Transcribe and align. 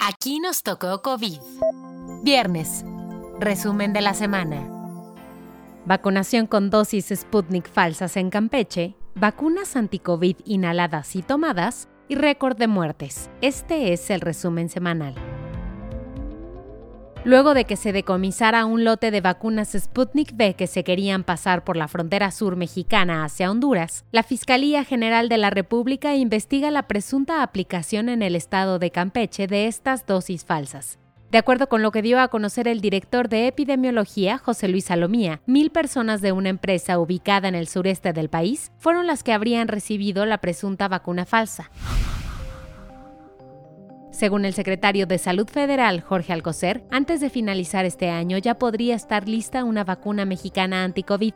Aquí 0.00 0.38
nos 0.38 0.62
tocó 0.62 1.02
COVID. 1.02 1.40
Viernes. 2.22 2.84
Resumen 3.40 3.92
de 3.92 4.00
la 4.00 4.14
semana. 4.14 4.68
Vacunación 5.86 6.46
con 6.46 6.70
dosis 6.70 7.12
Sputnik 7.14 7.68
falsas 7.68 8.16
en 8.16 8.30
Campeche, 8.30 8.94
vacunas 9.14 9.74
anti-COVID 9.74 10.36
inhaladas 10.44 11.16
y 11.16 11.22
tomadas 11.22 11.88
y 12.08 12.14
récord 12.14 12.56
de 12.56 12.68
muertes. 12.68 13.30
Este 13.40 13.92
es 13.92 14.10
el 14.10 14.20
resumen 14.20 14.68
semanal. 14.68 15.14
Luego 17.24 17.52
de 17.52 17.64
que 17.64 17.76
se 17.76 17.92
decomisara 17.92 18.64
un 18.64 18.84
lote 18.84 19.10
de 19.10 19.20
vacunas 19.20 19.76
Sputnik 19.76 20.32
V 20.32 20.54
que 20.54 20.66
se 20.66 20.84
querían 20.84 21.24
pasar 21.24 21.64
por 21.64 21.76
la 21.76 21.88
frontera 21.88 22.30
sur 22.30 22.56
mexicana 22.56 23.24
hacia 23.24 23.50
Honduras, 23.50 24.04
la 24.12 24.22
Fiscalía 24.22 24.84
General 24.84 25.28
de 25.28 25.36
la 25.36 25.50
República 25.50 26.14
investiga 26.14 26.70
la 26.70 26.84
presunta 26.84 27.42
aplicación 27.42 28.08
en 28.08 28.22
el 28.22 28.36
estado 28.36 28.78
de 28.78 28.90
Campeche 28.90 29.46
de 29.46 29.66
estas 29.66 30.06
dosis 30.06 30.44
falsas. 30.44 30.98
De 31.30 31.36
acuerdo 31.36 31.68
con 31.68 31.82
lo 31.82 31.90
que 31.90 32.00
dio 32.00 32.20
a 32.20 32.28
conocer 32.28 32.68
el 32.68 32.80
director 32.80 33.28
de 33.28 33.48
epidemiología, 33.48 34.38
José 34.38 34.68
Luis 34.68 34.86
Salomía, 34.86 35.42
mil 35.44 35.70
personas 35.70 36.22
de 36.22 36.32
una 36.32 36.48
empresa 36.48 36.98
ubicada 36.98 37.48
en 37.48 37.54
el 37.54 37.68
sureste 37.68 38.14
del 38.14 38.30
país 38.30 38.72
fueron 38.78 39.06
las 39.06 39.22
que 39.22 39.34
habrían 39.34 39.68
recibido 39.68 40.24
la 40.24 40.38
presunta 40.38 40.88
vacuna 40.88 41.26
falsa. 41.26 41.70
Según 44.18 44.44
el 44.44 44.52
secretario 44.52 45.06
de 45.06 45.16
Salud 45.16 45.46
Federal, 45.46 46.00
Jorge 46.00 46.32
Alcocer, 46.32 46.82
antes 46.90 47.20
de 47.20 47.30
finalizar 47.30 47.84
este 47.84 48.10
año 48.10 48.36
ya 48.36 48.56
podría 48.58 48.96
estar 48.96 49.28
lista 49.28 49.62
una 49.62 49.84
vacuna 49.84 50.24
mexicana 50.24 50.82
anti-COVID. 50.82 51.34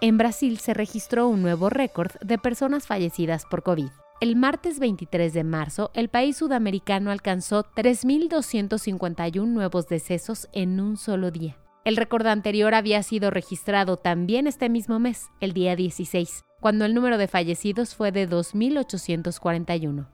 En 0.01 0.17
Brasil 0.17 0.59
se 0.59 0.73
registró 0.73 1.27
un 1.27 1.41
nuevo 1.41 1.69
récord 1.69 2.11
de 2.21 2.37
personas 2.37 2.85
fallecidas 2.85 3.45
por 3.45 3.63
COVID. 3.63 3.87
El 4.21 4.35
martes 4.35 4.79
23 4.79 5.33
de 5.33 5.43
marzo, 5.43 5.91
el 5.93 6.09
país 6.09 6.37
sudamericano 6.37 7.11
alcanzó 7.11 7.63
3.251 7.63 9.45
nuevos 9.45 9.87
decesos 9.87 10.49
en 10.51 10.79
un 10.79 10.97
solo 10.97 11.31
día. 11.31 11.57
El 11.85 11.97
récord 11.97 12.25
anterior 12.27 12.73
había 12.73 13.03
sido 13.03 13.29
registrado 13.29 13.97
también 13.97 14.47
este 14.47 14.69
mismo 14.69 14.99
mes, 14.99 15.29
el 15.39 15.53
día 15.53 15.75
16, 15.75 16.43
cuando 16.59 16.85
el 16.85 16.93
número 16.93 17.17
de 17.17 17.27
fallecidos 17.27 17.95
fue 17.95 18.11
de 18.11 18.27
2.841. 18.27 20.07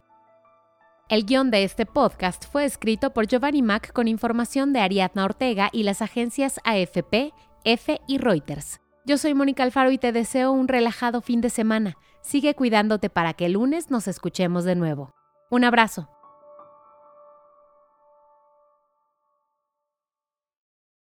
El 1.09 1.25
guion 1.25 1.49
de 1.51 1.63
este 1.63 1.85
podcast 1.85 2.45
fue 2.51 2.65
escrito 2.65 3.13
por 3.13 3.27
Giovanni 3.27 3.61
Mac 3.61 3.93
con 3.93 4.07
información 4.07 4.73
de 4.73 4.79
Ariadna 4.79 5.25
Ortega 5.25 5.69
y 5.71 5.83
las 5.83 6.01
agencias 6.01 6.59
AFP, 6.63 7.33
EFE 7.63 8.01
y 8.07 8.17
Reuters. 8.17 8.79
Yo 9.03 9.17
soy 9.17 9.33
Mónica 9.33 9.63
Alfaro 9.63 9.89
y 9.89 9.97
te 9.97 10.11
deseo 10.11 10.51
un 10.51 10.67
relajado 10.67 11.21
fin 11.21 11.41
de 11.41 11.49
semana. 11.49 11.97
Sigue 12.21 12.53
cuidándote 12.53 13.09
para 13.09 13.33
que 13.33 13.47
el 13.47 13.53
lunes 13.53 13.89
nos 13.89 14.07
escuchemos 14.07 14.63
de 14.63 14.75
nuevo. 14.75 15.15
Un 15.49 15.63
abrazo. 15.63 16.07